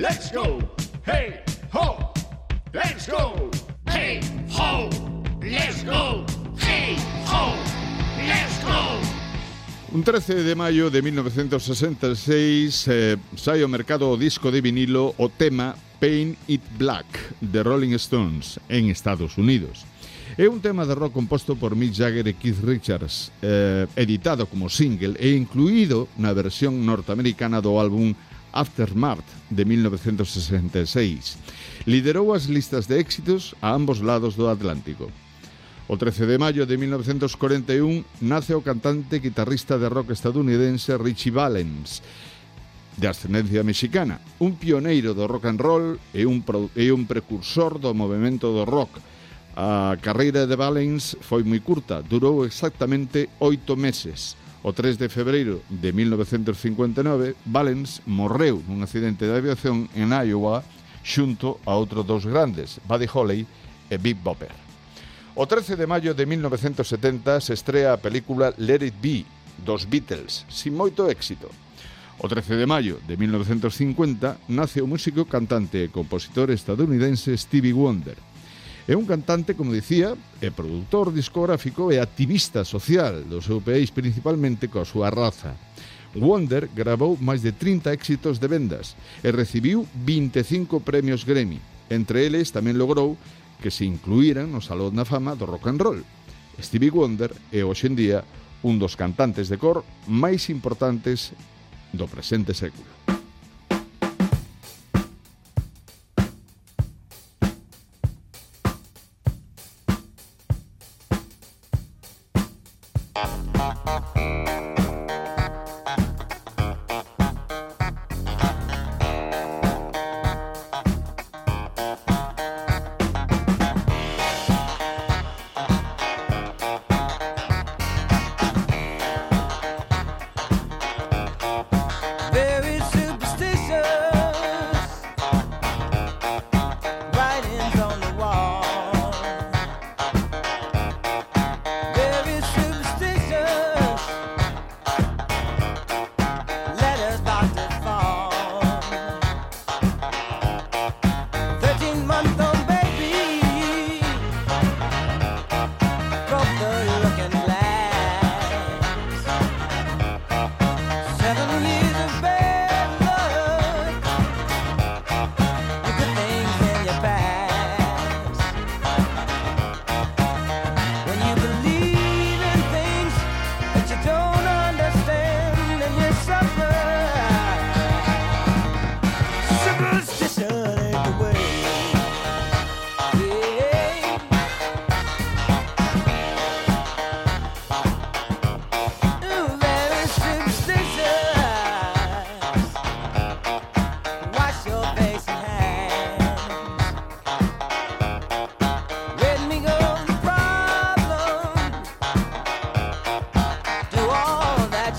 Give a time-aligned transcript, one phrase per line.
[0.00, 0.58] let's go.
[1.04, 2.12] Hey, ho,
[2.72, 3.50] let's go.
[3.86, 4.88] Hey, ho,
[5.42, 6.24] let's go.
[6.56, 7.54] Hey, ho,
[8.16, 8.98] let's go.
[9.92, 13.16] Un 13 de maio de 1966 eh,
[13.46, 18.88] ao mercado o disco de vinilo o tema Paint It Black de Rolling Stones en
[18.88, 19.84] Estados Unidos.
[20.38, 24.70] É un tema de rock composto por Mick Jagger e Keith Richards, eh, editado como
[24.70, 28.14] single e incluído na versión norteamericana do álbum
[28.52, 31.38] Aftermath de 1966.
[31.86, 35.10] Liderou as listas de éxitos a ambos lados do Atlántico.
[35.90, 41.34] O 13 de maio de 1941 nace o cantante e guitarrista de rock estadounidense Richie
[41.34, 41.98] Valens,
[42.96, 47.82] de ascendencia mexicana, un pioneiro do rock and roll e un, pro, e un precursor
[47.82, 49.02] do movimento do rock.
[49.58, 54.38] A carreira de Valens foi moi curta, durou exactamente oito meses.
[54.62, 60.60] O 3 de febreiro de 1959, Valens morreu nun accidente de aviación en Iowa
[61.00, 63.48] xunto a outros dos grandes, Buddy Holly
[63.88, 64.52] e Big Bopper.
[65.32, 69.24] O 13 de maio de 1970 se estrea a película Let It Be
[69.64, 71.48] dos Beatles, sin moito éxito.
[72.20, 78.20] O 13 de maio de 1950 nace o músico, cantante e compositor estadounidense Stevie Wonder.
[78.88, 84.72] É un cantante, como dicía, é produtor discográfico e activista social do seu país principalmente
[84.72, 85.52] coa súa raza.
[86.16, 91.60] Wonder grabou máis de 30 éxitos de vendas e recibiu 25 premios Grammy.
[91.92, 93.14] Entre eles tamén logrou
[93.60, 96.02] que se incluíran no Salón da Fama do Rock and Roll.
[96.58, 98.24] Stevie Wonder é hoxe en día
[98.64, 101.36] un dos cantantes de cor máis importantes
[101.92, 103.19] do presente século.
[113.22, 113.89] Uh-huh.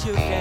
[0.05, 0.40] you can.